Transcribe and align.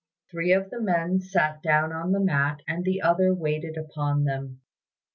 Three 0.31 0.51
of 0.53 0.71
the 0.71 0.81
men 0.81 1.19
sat 1.21 1.61
down 1.61 1.91
on 1.91 2.11
the 2.11 2.19
mat 2.19 2.61
and 2.67 2.83
the 2.83 3.03
other 3.03 3.27
two 3.35 3.35
waited 3.35 3.77
upon 3.77 4.23
them. 4.23 4.59